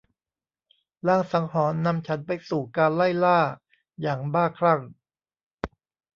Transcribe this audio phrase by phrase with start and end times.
[1.07, 3.39] ลางสังหรณ์นำฉันไปสู่การไล่ล่า
[4.01, 4.79] อย่างบ้าคลั่ง